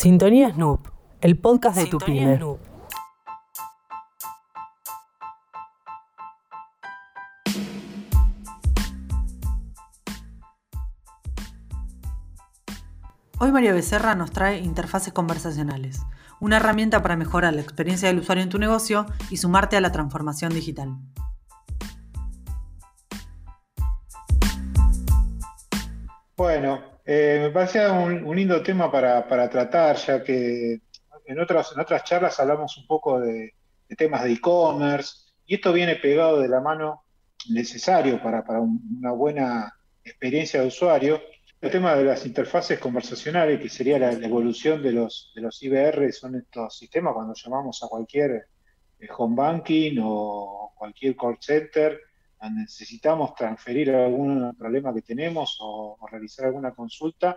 Sintonía 0.00 0.50
Snoop, 0.50 0.88
el 1.20 1.38
podcast 1.38 1.76
de 1.76 1.84
tu 1.84 1.98
pyme. 1.98 2.40
Hoy 13.38 13.52
María 13.52 13.74
Becerra 13.74 14.14
nos 14.14 14.30
trae 14.30 14.60
interfaces 14.60 15.12
conversacionales, 15.12 16.00
una 16.40 16.56
herramienta 16.56 17.02
para 17.02 17.16
mejorar 17.16 17.52
la 17.52 17.60
experiencia 17.60 18.08
del 18.08 18.20
usuario 18.20 18.42
en 18.42 18.48
tu 18.48 18.58
negocio 18.58 19.04
y 19.28 19.36
sumarte 19.36 19.76
a 19.76 19.82
la 19.82 19.92
transformación 19.92 20.54
digital. 20.54 20.96
Bueno, 26.38 26.89
eh, 27.04 27.38
me 27.42 27.50
parecía 27.50 27.92
un, 27.92 28.34
lindo 28.36 28.62
tema 28.62 28.90
para, 28.90 29.26
tratar, 29.48 29.96
ya 29.96 30.22
que 30.22 30.80
en 31.26 31.40
otras, 31.40 31.72
en 31.72 31.80
otras 31.80 32.04
charlas 32.04 32.38
hablamos 32.40 32.76
un 32.78 32.86
poco 32.86 33.20
de, 33.20 33.54
temas 33.96 34.24
de 34.24 34.32
e-commerce, 34.32 35.32
y 35.46 35.54
esto 35.56 35.72
viene 35.72 35.96
pegado 35.96 36.40
de 36.40 36.48
la 36.48 36.60
mano 36.60 37.04
necesario 37.48 38.22
para, 38.22 38.44
una 38.60 39.12
buena 39.12 39.74
experiencia 40.04 40.60
de 40.60 40.68
usuario, 40.68 41.20
el 41.60 41.70
tema 41.70 41.94
de 41.94 42.04
las 42.04 42.24
interfaces 42.24 42.78
conversacionales, 42.78 43.60
que 43.60 43.68
sería 43.68 43.98
la, 43.98 44.12
evolución 44.12 44.82
de 44.82 44.92
los, 44.92 45.32
de 45.34 45.42
los 45.42 45.62
IBR, 45.62 46.12
son 46.12 46.36
estos 46.36 46.78
sistemas 46.78 47.14
cuando 47.14 47.34
llamamos 47.34 47.82
a 47.82 47.88
cualquier 47.88 48.46
eh, 48.98 49.08
home 49.16 49.36
banking 49.36 49.98
o 50.02 50.72
cualquier 50.76 51.16
call 51.16 51.36
center, 51.40 52.00
necesitamos 52.48 53.34
transferir 53.34 53.90
algún 53.90 54.54
problema 54.56 54.94
que 54.94 55.02
tenemos 55.02 55.58
o, 55.60 55.98
realizar 56.10 56.46
alguna 56.46 56.72
consulta, 56.72 57.36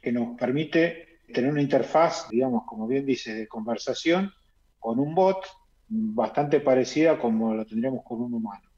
que 0.00 0.12
nos 0.12 0.36
permite 0.38 1.20
tener 1.32 1.50
una 1.50 1.62
interfaz, 1.62 2.28
digamos, 2.30 2.64
como 2.66 2.86
bien 2.86 3.04
dice, 3.04 3.34
de 3.34 3.48
conversación 3.48 4.32
con 4.78 4.98
un 4.98 5.14
bot 5.14 5.44
bastante 5.88 6.60
parecida 6.60 7.18
como 7.18 7.54
lo 7.54 7.66
tendríamos 7.66 8.02
con 8.04 8.22
un 8.22 8.34
humano 8.34 8.74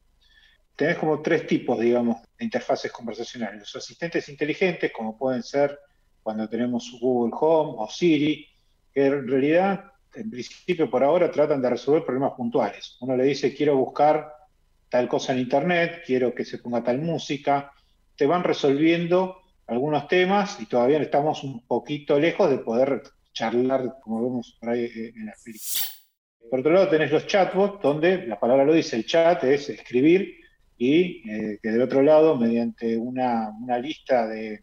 tenés 0.77 0.99
como 0.99 1.23
tres 1.23 1.47
tipos, 1.47 1.81
digamos, 1.81 2.19
de 2.39 2.45
interfaces 2.45 2.93
conversacionales. 2.93 3.61
Los 3.61 3.77
asistentes 3.77 4.29
inteligentes, 4.29 4.93
como 4.93 5.17
pueden 5.17 5.43
ser 5.43 5.79
cuando 6.23 6.49
tenemos 6.49 6.97
Google 7.01 7.35
Home 7.41 7.75
o 7.79 7.89
Siri, 7.89 8.47
que 8.93 9.07
en 9.07 9.27
realidad, 9.27 9.85
en 10.15 10.31
principio 10.31 10.91
por 10.91 11.03
ahora, 11.03 11.31
tratan 11.31 11.63
de 11.63 11.71
resolver 11.71 12.05
problemas 12.05 12.35
puntuales. 12.35 12.99
Uno 13.01 13.17
le 13.17 13.25
dice, 13.25 13.55
quiero 13.55 13.77
buscar 13.77 14.31
tal 14.89 15.09
cosa 15.09 15.33
en 15.33 15.41
Internet, 15.41 16.03
quiero 16.07 16.35
que 16.35 16.45
se 16.45 16.59
ponga 16.59 16.83
tal 16.83 17.01
música. 17.01 17.73
Te 18.17 18.27
van 18.27 18.45
resolviendo 18.45 19.43
algunos 19.67 20.09
temas 20.09 20.59
y 20.61 20.67
todavía 20.67 20.99
estamos 20.99 21.43
un 21.45 21.67
poquito 21.67 22.19
lejos 22.19 22.51
de 22.51 22.59
poder 22.59 23.03
charlar, 23.33 23.97
como 24.03 24.23
vemos 24.23 24.57
por 24.59 24.71
ahí 24.71 24.85
eh, 24.85 25.13
en 25.15 25.27
la 25.27 25.35
película. 25.45 25.97
Por 26.49 26.61
otro 26.61 26.73
lado, 26.73 26.89
tenés 26.89 27.11
los 27.11 27.27
chatbots, 27.27 27.83
donde 27.83 28.27
la 28.27 28.39
palabra 28.39 28.65
lo 28.65 28.73
dice, 28.73 28.97
el 28.97 29.05
chat 29.05 29.43
es 29.45 29.69
escribir 29.69 30.37
y 30.79 31.29
eh, 31.29 31.59
que 31.63 31.71
del 31.71 31.83
otro 31.83 32.03
lado, 32.03 32.37
mediante 32.37 32.97
una, 32.97 33.53
lista 33.81 34.27
de, 34.29 34.63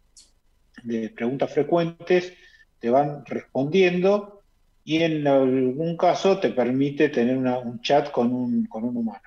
preguntas 1.16 1.52
frecuentes, 1.52 2.34
te 2.80 2.90
van 2.90 3.26
respondiendo 3.26 4.42
y 4.84 5.02
en 5.02 5.28
algún 5.28 5.98
caso 5.98 6.40
te 6.40 6.50
permite 6.50 7.10
tener 7.10 7.38
un 7.38 7.82
chat 7.82 8.12
con 8.12 8.34
un, 8.34 8.68
humano. 8.72 9.22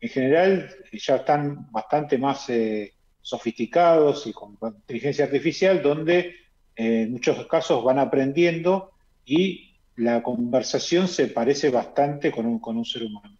En 0.00 0.08
general 0.08 0.70
ya 0.92 1.16
están 1.16 1.70
bastante 1.70 2.18
más 2.18 2.48
eh, 2.48 2.94
sofisticados 3.20 4.26
y 4.26 4.32
con 4.32 4.56
inteligencia 4.62 5.26
artificial, 5.26 5.82
donde 5.82 6.18
eh, 6.74 7.02
en 7.02 7.12
muchos 7.12 7.46
casos 7.46 7.84
van 7.84 7.98
aprendiendo 7.98 8.92
y 9.24 9.76
la 9.96 10.22
conversación 10.22 11.08
se 11.08 11.26
parece 11.28 11.68
bastante 11.68 12.30
con 12.30 12.46
un 12.46 12.84
ser 12.84 13.02
humano. 13.04 13.36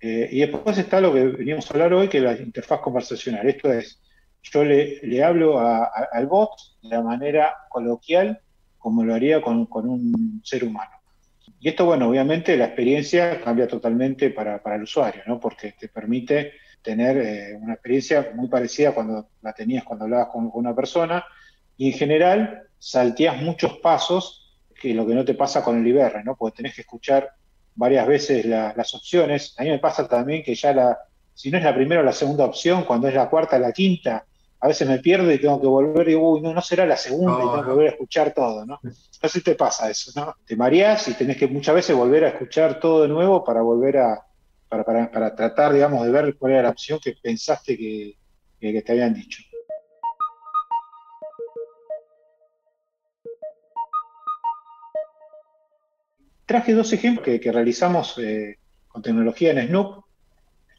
Eh, 0.00 0.28
y 0.32 0.40
después 0.40 0.78
está 0.78 1.00
lo 1.00 1.12
que 1.12 1.24
veníamos 1.24 1.70
a 1.70 1.74
hablar 1.74 1.92
hoy, 1.92 2.08
que 2.08 2.18
es 2.18 2.24
la 2.24 2.32
interfaz 2.32 2.80
conversacional. 2.80 3.46
Esto 3.46 3.72
es, 3.72 4.00
yo 4.42 4.64
le, 4.64 5.22
hablo 5.22 5.58
al 5.60 6.26
bot 6.26 6.50
de 6.82 6.88
la 6.88 7.02
manera 7.02 7.54
coloquial 7.68 8.40
como 8.78 9.04
lo 9.04 9.14
haría 9.14 9.42
con, 9.42 9.68
un 9.70 10.40
ser 10.42 10.64
humano. 10.64 10.90
Y 11.60 11.68
esto, 11.68 11.84
bueno, 11.84 12.08
obviamente 12.08 12.56
la 12.56 12.64
experiencia 12.64 13.38
cambia 13.42 13.68
totalmente 13.68 14.30
para, 14.30 14.62
el 14.74 14.82
usuario, 14.82 15.22
¿no? 15.26 15.38
Porque 15.38 15.72
te 15.72 15.88
permite 15.88 16.54
tener 16.80 17.18
eh, 17.18 17.58
una 17.60 17.74
experiencia 17.74 18.32
muy 18.34 18.48
parecida 18.48 18.92
cuando 18.92 19.28
la 19.42 19.52
tenías 19.52 19.84
cuando 19.84 20.06
hablabas 20.06 20.28
con, 20.28 20.50
una 20.54 20.74
persona 20.74 21.22
y 21.76 21.88
en 21.88 21.98
general 21.98 22.62
salteas 22.78 23.42
muchos 23.42 23.76
pasos 23.78 24.56
que 24.74 24.94
lo 24.94 25.06
que 25.06 25.14
no 25.14 25.22
te 25.26 25.34
pasa 25.34 25.62
con 25.62 25.78
el 25.78 25.86
IBR, 25.86 26.24
¿no? 26.24 26.34
Porque 26.34 26.56
tenés 26.56 26.74
que 26.74 26.80
escuchar 26.80 27.28
varias 27.74 28.06
veces 28.06 28.46
las 28.46 28.94
opciones. 28.94 29.54
A 29.58 29.62
mí 29.62 29.68
me 29.68 29.78
pasa 29.78 30.08
también 30.08 30.42
que 30.42 30.54
ya 30.54 30.72
la, 30.72 30.98
si 31.34 31.50
no 31.50 31.58
es 31.58 31.64
la 31.64 31.74
primera 31.74 32.00
o 32.00 32.04
la 32.04 32.14
segunda 32.14 32.46
opción, 32.46 32.84
cuando 32.84 33.06
es 33.06 33.14
la 33.14 33.28
cuarta 33.28 33.56
o 33.56 33.58
la 33.58 33.72
quinta, 33.72 34.24
a 34.62 34.68
veces 34.68 34.86
me 34.86 34.98
pierdo 34.98 35.32
y 35.32 35.38
tengo 35.38 35.60
que 35.60 35.66
volver 35.66 36.06
y 36.08 36.10
digo, 36.12 36.30
uy, 36.30 36.40
no, 36.42 36.52
no 36.52 36.60
será 36.60 36.84
la 36.84 36.96
segunda 36.96 37.38
y 37.38 37.48
tengo 37.48 37.62
que 37.62 37.70
volver 37.70 37.86
a 37.88 37.90
escuchar 37.92 38.34
todo, 38.34 38.66
¿no? 38.66 38.78
No 38.82 38.92
sé 38.92 39.28
si 39.28 39.40
te 39.42 39.54
pasa 39.54 39.90
eso, 39.90 40.12
¿no? 40.14 40.34
Te 40.46 40.54
mareas 40.54 41.08
y 41.08 41.14
tenés 41.14 41.38
que 41.38 41.46
muchas 41.46 41.74
veces 41.74 41.96
volver 41.96 42.24
a 42.24 42.28
escuchar 42.28 42.78
todo 42.78 43.02
de 43.02 43.08
nuevo 43.08 43.42
para 43.42 43.62
volver 43.62 43.98
a, 43.98 44.26
para, 44.68 44.84
para, 44.84 45.10
para 45.10 45.34
tratar, 45.34 45.72
digamos, 45.72 46.04
de 46.04 46.10
ver 46.10 46.36
cuál 46.36 46.52
era 46.52 46.62
la 46.62 46.70
opción 46.70 47.00
que 47.02 47.14
pensaste 47.22 47.76
que, 47.76 48.16
que 48.60 48.82
te 48.82 48.92
habían 48.92 49.14
dicho. 49.14 49.42
traje 56.50 56.74
dos 56.74 56.92
ejemplos 56.92 57.38
que, 57.40 57.52
realizamos 57.52 58.18
eh, 58.18 58.58
con 58.88 59.02
tecnología 59.02 59.52
en 59.52 59.68
Snoop, 59.68 60.02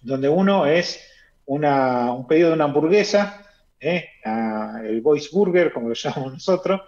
donde 0.02 0.28
uno 0.28 0.66
es 0.66 1.00
un 1.46 2.28
pedido 2.28 2.50
de 2.50 2.56
una 2.56 2.66
hamburguesa, 2.66 3.42
eh, 3.81 4.06
el 4.84 5.02
Voice 5.02 5.30
Burger, 5.31 5.74
como 5.74 5.90
lo 5.90 5.94
llamamos 5.96 6.34
nosotros, 6.34 6.81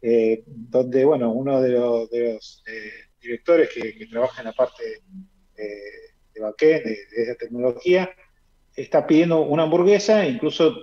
eh, 0.00 0.42
donde 0.46 1.04
bueno, 1.04 1.32
uno 1.32 1.60
de 1.60 1.70
los, 1.70 2.10
directores 3.20 3.70
que, 3.72 4.06
trabaja 4.06 4.42
en 4.42 4.46
la 4.46 4.52
parte 4.52 4.82
de 5.54 6.40
backend, 6.40 6.84
de, 6.84 6.90
de, 6.90 7.22
esa 7.22 7.34
tecnología, 7.36 8.10
está 8.74 9.06
pidiendo 9.06 9.42
una 9.42 9.62
hamburguesa, 9.62 10.26
incluso 10.26 10.74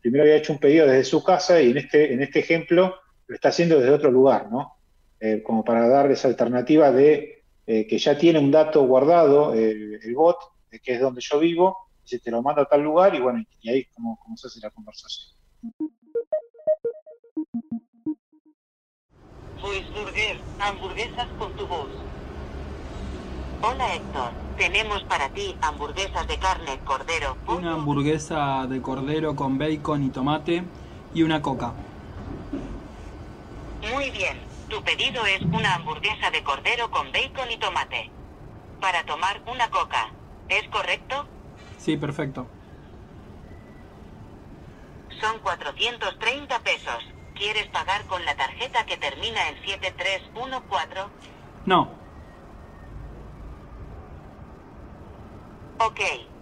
primero 0.00 0.22
había 0.22 0.36
hecho 0.36 0.52
un 0.52 0.60
pedido 0.60 0.86
desde 0.86 1.04
su 1.04 1.24
casa 1.24 1.60
y 1.60 1.70
en 1.72 1.78
este, 1.78 2.12
en 2.12 2.22
este 2.22 2.38
ejemplo 2.38 2.94
lo 3.26 3.34
está 3.34 3.48
haciendo 3.48 3.78
desde 3.78 3.92
otro 3.92 4.10
lugar, 4.10 4.50
¿no? 4.50 4.78
Eh, 5.20 5.42
como 5.42 5.64
para 5.64 5.88
darles 5.88 6.24
alternativa 6.24 6.92
de 6.92 7.42
eh, 7.66 7.86
que 7.88 7.98
ya 7.98 8.16
tiene 8.16 8.38
un 8.38 8.52
dato 8.52 8.86
guardado 8.86 9.52
el, 9.52 10.14
bot, 10.14 10.36
de 10.70 10.78
que 10.78 10.94
es 10.94 11.00
donde 11.00 11.20
yo 11.20 11.40
vivo, 11.40 11.76
se 12.08 12.18
te 12.18 12.30
lo 12.30 12.42
manda 12.42 12.62
a 12.62 12.64
tal 12.64 12.80
lugar 12.80 13.14
y 13.14 13.20
bueno, 13.20 13.44
y 13.60 13.68
ahí 13.68 13.80
es 13.80 13.88
como, 13.94 14.18
se 14.36 14.46
hace 14.46 14.60
la 14.60 14.70
conversación. 14.70 15.36
Burger, 19.60 20.40
hamburguesas 20.58 21.28
con 21.38 21.52
tu 21.54 21.66
voz. 21.66 21.90
Hola 23.60 23.94
Héctor, 23.94 24.30
tenemos 24.56 25.02
para 25.04 25.28
ti 25.30 25.54
hamburguesas 25.60 26.26
de 26.28 26.38
carne, 26.38 26.78
cordero. 26.84 27.36
Una 27.46 27.74
hamburguesa 27.74 28.66
de 28.66 28.80
cordero 28.80 29.36
con 29.36 29.58
bacon 29.58 30.04
y 30.04 30.10
tomate 30.10 30.62
y 31.12 31.22
una 31.22 31.42
coca. 31.42 31.74
Muy 33.92 34.10
bien, 34.10 34.38
tu 34.68 34.82
pedido 34.82 35.26
es 35.26 35.42
una 35.42 35.74
hamburguesa 35.74 36.30
de 36.30 36.42
cordero 36.42 36.90
con 36.90 37.12
bacon 37.12 37.50
y 37.50 37.58
tomate. 37.58 38.10
Para 38.80 39.04
tomar 39.04 39.42
una 39.46 39.68
coca. 39.68 40.10
¿Es 40.48 40.66
correcto? 40.68 41.26
Sí, 41.88 41.96
perfecto. 41.96 42.46
Son 45.22 45.38
430 45.38 46.58
pesos. 46.58 47.02
¿Quieres 47.34 47.66
pagar 47.68 48.04
con 48.04 48.22
la 48.26 48.36
tarjeta 48.36 48.84
que 48.84 48.98
termina 48.98 49.48
en 49.48 49.54
7314? 49.64 51.10
No. 51.64 51.88
Ok, 55.78 56.00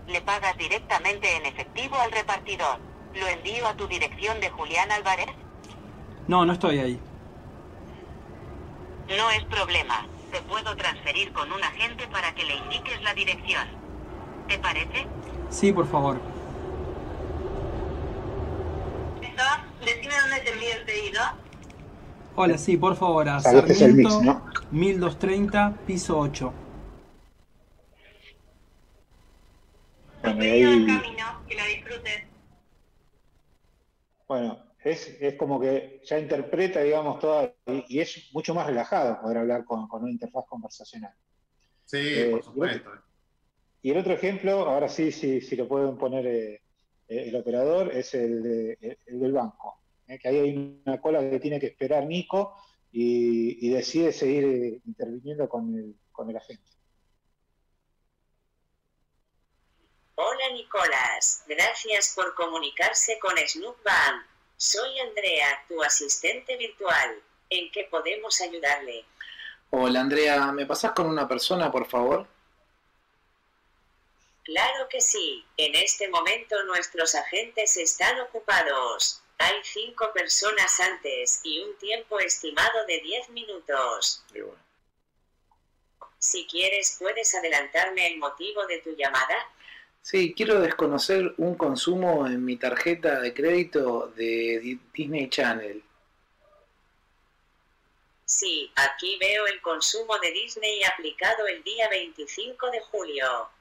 le 0.09 0.21
pagas 0.23 0.59
directamente 0.59 1.37
en 1.37 1.47
efectivo 1.47 1.95
al 1.95 2.11
repartidor. 2.11 2.81
¿Lo 3.15 3.29
envío 3.29 3.69
a 3.69 3.77
tu 3.77 3.87
dirección 3.87 4.41
de 4.41 4.51
Julián 4.51 4.91
Álvarez? 4.91 5.31
No, 6.27 6.45
no 6.45 6.55
estoy 6.55 6.81
ahí. 6.81 7.01
No 9.17 9.31
es 9.31 9.45
problema. 9.45 10.09
Te 10.33 10.43
puedo 10.43 10.75
transferir 10.75 11.33
con 11.33 11.53
un 11.53 11.63
agente 11.63 12.09
para 12.09 12.35
que 12.35 12.43
le 12.43 12.57
indiques 12.57 13.01
la 13.05 13.15
dirección. 13.15 13.69
¿Te 14.49 14.59
parece? 14.59 15.07
Sí, 15.51 15.73
por 15.73 15.87
favor. 15.87 16.19
Decime 19.87 20.15
dónde 20.21 20.41
te 20.41 20.51
envío 20.51 20.75
el 20.75 20.85
pedido. 20.85 21.21
Hola, 22.35 22.59
sí, 22.59 22.77
por 22.77 22.97
favor, 22.97 23.29
a 23.29 23.41
Sarmiento, 23.41 24.21
1230, 24.73 25.79
piso 25.87 26.19
8. 26.19 26.53
Bueno, 30.23 30.43
ahí... 30.43 30.87
camino, 30.87 31.25
que 31.49 31.55
la 31.55 31.65
disfrutes. 31.67 32.25
Bueno, 34.27 34.59
es, 34.83 35.17
es, 35.21 35.35
como 35.37 35.61
que 35.61 36.03
ya 36.05 36.19
interpreta, 36.19 36.81
digamos, 36.81 37.21
toda, 37.21 37.55
y, 37.67 38.01
es 38.01 38.31
mucho 38.33 38.55
más 38.55 38.67
relajado 38.67 39.21
poder 39.21 39.39
hablar 39.39 39.65
con, 39.65 39.89
una 39.89 40.11
interfaz 40.11 40.45
conversacional. 40.49 41.15
Sí, 41.85 41.99
eh, 42.01 42.31
por 42.33 42.43
supuesto. 42.43 42.91
Y 43.87 43.93
el 43.93 43.99
otro 43.99 44.15
ejemplo, 44.15 44.69
ahora 44.69 44.89
sí, 44.89 45.13
sí, 45.13 45.41
sí 45.41 45.55
lo 45.55 45.69
pueden 45.69 45.97
poner 45.97 46.27
eh, 46.27 46.61
el 47.07 47.37
operador, 47.37 47.93
es 47.93 48.15
el, 48.15 48.77
el 48.81 49.21
del 49.21 49.33
banco. 49.33 49.81
que 50.09 50.27
ahí 50.27 50.39
hay 50.39 50.83
una 50.85 51.01
cola 51.01 51.21
que 51.21 51.39
tiene 51.39 51.61
que 51.61 51.69
esperar 51.69 52.05
Nico 52.05 52.57
y, 52.91 53.71
decide 53.71 54.13
seguir 54.13 54.81
interviniendo 54.85 55.49
con 55.49 55.73
el, 55.73 55.95
con 56.11 56.29
el 56.29 56.37
agente. 56.37 56.69
Hola 60.17 60.51
Nicolás, 60.53 61.45
gracias 61.47 62.13
por 62.17 62.35
comunicarse 62.35 63.21
con 63.21 63.37
Snoop 63.39 63.77
Soy 64.57 64.99
Andrea, 64.99 65.65
tu 65.69 65.81
asistente 65.81 66.57
virtual. 66.57 67.23
¿En 67.51 67.71
qué 67.71 67.87
podemos 67.89 68.41
ayudarle? 68.41 69.05
Hola 69.71 70.01
Andrea, 70.01 70.51
¿me 70.51 70.67
pasas 70.67 70.91
con 70.91 71.07
una 71.07 71.29
persona, 71.29 71.71
por 71.71 71.87
favor? 71.87 72.35
Claro 74.47 74.89
que 74.89 75.01
sí. 75.01 75.45
En 75.57 75.75
este 75.75 76.09
momento 76.09 76.63
nuestros 76.63 77.17
agentes 77.17 77.77
están 77.77 78.21
ocupados. 78.21 79.21
Hay 79.39 79.55
cinco 79.65 80.13
personas 80.15 80.79
antes 80.79 81.41
y 81.43 81.59
un 81.59 81.77
tiempo 81.79 82.21
estimado 82.21 82.87
de 82.87 83.01
10 83.01 83.31
minutos. 83.31 84.25
Si 86.21 86.47
quieres, 86.47 86.97
puedes 86.97 87.35
adelantarme 87.35 88.07
el 88.07 88.19
motivo 88.19 88.65
de 88.67 88.79
tu 88.79 88.95
llamada. 88.95 89.51
Sí, 90.01 90.33
quiero 90.33 90.61
desconocer 90.61 91.35
un 91.39 91.57
consumo 91.57 92.29
en 92.29 92.45
mi 92.45 92.57
tarjeta 92.57 93.19
de 93.19 93.35
crédito 93.35 94.13
de 94.15 94.79
Disney 94.95 95.29
Channel. 95.29 95.83
Sí, 98.25 98.71
aquí 98.77 99.19
veo 99.19 99.49
el 99.49 99.61
consumo 99.61 100.17
de 100.21 100.31
Disney 100.31 100.85
aplicado 100.85 101.49
el 101.49 101.65
día 101.65 101.89
25 101.89 102.71
de 102.71 102.81
julio. 102.83 103.56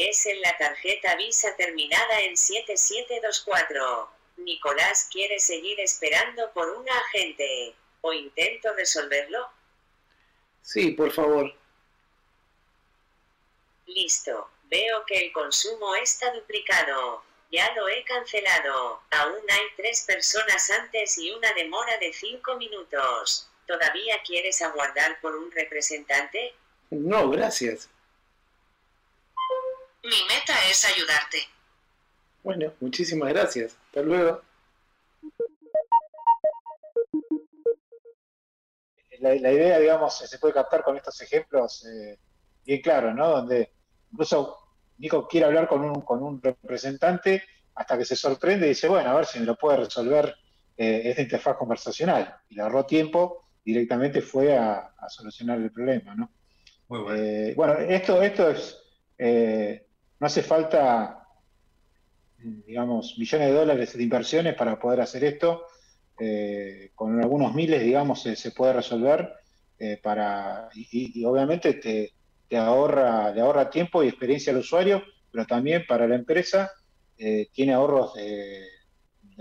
Es 0.00 0.26
en 0.26 0.40
la 0.42 0.56
tarjeta 0.56 1.16
Visa 1.16 1.56
terminada 1.56 2.20
en 2.20 2.36
7724. 2.36 4.08
Nicolás 4.36 5.08
quiere 5.10 5.40
seguir 5.40 5.80
esperando 5.80 6.52
por 6.52 6.70
un 6.70 6.88
agente. 6.88 7.74
¿O 8.02 8.12
intento 8.12 8.72
resolverlo? 8.74 9.50
Sí, 10.62 10.92
por 10.92 11.10
favor. 11.10 11.52
Listo. 13.86 14.48
Veo 14.70 15.04
que 15.04 15.18
el 15.18 15.32
consumo 15.32 15.96
está 15.96 16.32
duplicado. 16.32 17.24
Ya 17.50 17.74
lo 17.74 17.88
he 17.88 18.04
cancelado. 18.04 19.02
Aún 19.10 19.42
hay 19.50 19.66
tres 19.76 20.04
personas 20.06 20.70
antes 20.70 21.18
y 21.18 21.32
una 21.32 21.52
demora 21.54 21.98
de 21.98 22.12
cinco 22.12 22.54
minutos. 22.54 23.50
¿Todavía 23.66 24.22
quieres 24.24 24.62
aguardar 24.62 25.20
por 25.20 25.34
un 25.34 25.50
representante? 25.50 26.54
No, 26.90 27.30
gracias. 27.30 27.90
Mi 30.08 30.24
meta 30.26 30.54
es 30.70 30.86
ayudarte. 30.86 31.38
Bueno, 32.42 32.72
muchísimas 32.80 33.28
gracias. 33.28 33.76
Hasta 33.88 34.00
luego. 34.00 34.40
La, 39.20 39.34
idea, 39.34 39.78
digamos, 39.78 40.16
se 40.16 40.38
puede 40.38 40.54
captar 40.54 40.82
con 40.82 40.96
estos 40.96 41.20
ejemplos 41.20 41.84
eh, 41.84 42.18
bien 42.64 42.80
claros, 42.80 43.14
¿no? 43.14 43.28
Donde 43.28 43.70
incluso 44.10 44.56
Nico 44.96 45.28
quiere 45.28 45.44
hablar 45.44 45.68
con 45.68 45.84
un, 45.84 46.00
con 46.00 46.22
un 46.22 46.40
representante 46.40 47.42
hasta 47.74 47.98
que 47.98 48.06
se 48.06 48.16
sorprende 48.16 48.64
y 48.64 48.70
dice, 48.70 48.88
bueno, 48.88 49.10
a 49.10 49.14
ver 49.14 49.26
si 49.26 49.40
me 49.40 49.44
lo 49.44 49.56
puede 49.56 49.78
resolver 49.78 50.34
eh, 50.74 51.02
esta 51.04 51.20
interfaz 51.20 51.58
conversacional. 51.58 52.34
Y 52.48 52.54
le 52.54 52.62
ahorró 52.62 52.86
tiempo, 52.86 53.50
directamente 53.62 54.22
fue 54.22 54.56
a, 54.56 54.90
solucionar 55.08 55.58
el 55.58 55.70
problema, 55.70 56.14
¿no? 56.14 56.30
Muy 56.88 57.00
bueno. 57.00 57.22
Eh, 57.22 57.52
bueno, 57.54 57.74
esto, 57.74 58.22
esto 58.22 58.48
es, 58.48 58.80
eh, 59.18 59.87
no 60.20 60.26
hace 60.26 60.42
falta, 60.42 61.26
digamos, 62.38 63.16
millones 63.18 63.48
de 63.48 63.54
dólares 63.54 63.96
de 63.96 64.02
inversiones 64.02 64.54
para 64.54 64.78
poder 64.78 65.00
hacer 65.00 65.24
esto. 65.24 65.64
con 66.94 67.20
algunos 67.20 67.54
miles, 67.54 67.82
digamos, 67.82 68.22
se, 68.22 68.50
puede 68.50 68.72
resolver 68.72 69.32
para, 70.02 70.68
y 70.74 71.24
obviamente 71.24 71.74
te, 71.74 72.56
ahorra, 72.56 73.30
le 73.30 73.40
ahorra 73.40 73.70
tiempo 73.70 74.02
y 74.02 74.08
experiencia 74.08 74.52
al 74.52 74.58
usuario, 74.58 75.02
pero 75.30 75.46
también 75.46 75.84
para 75.86 76.08
la 76.08 76.16
empresa 76.16 76.72
eh, 77.16 77.48
tiene 77.52 77.74
ahorros 77.74 78.14
de, 78.14 78.64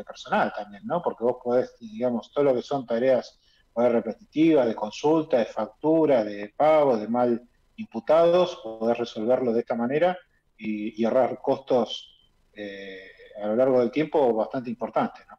personal 0.05 0.53
también, 0.55 0.83
¿no? 0.85 1.01
Porque 1.01 1.23
vos 1.23 1.37
podés, 1.43 1.75
digamos, 1.79 2.31
todo 2.31 2.43
lo 2.45 2.53
que 2.53 2.61
son 2.61 2.85
tareas 2.85 3.39
repetitivas, 3.75 4.67
de 4.67 4.75
consulta, 4.75 5.37
de 5.37 5.45
factura, 5.45 6.23
de 6.23 6.53
pago, 6.55 6.97
de 6.97 7.07
mal 7.07 7.41
imputados, 7.77 8.59
podés 8.63 8.97
resolverlo 8.97 9.53
de 9.53 9.61
esta 9.61 9.73
manera 9.73 10.17
y, 10.57 11.03
ahorrar 11.05 11.39
costos 11.41 12.31
eh, 12.53 13.11
a 13.41 13.47
lo 13.47 13.55
largo 13.55 13.79
del 13.79 13.91
tiempo 13.91 14.33
bastante 14.33 14.69
importantes, 14.69 15.25
¿no? 15.29 15.37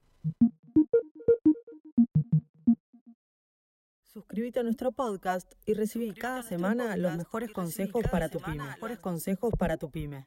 Suscríbete 4.18 4.58
a 4.58 4.62
nuestro 4.64 4.90
podcast 4.90 5.52
y 5.64 5.74
recibí 5.74 6.12
cada 6.12 6.42
semana 6.42 6.96
los 6.96 7.16
mejores 7.16 7.52
consejos 7.52 8.04
para 8.10 8.28
tu 8.28 8.40
pyme. 8.40 8.64
Mejores 8.64 8.98
consejos 8.98 9.52
para 9.56 9.76
tu 9.76 9.90
pyme. 9.90 10.26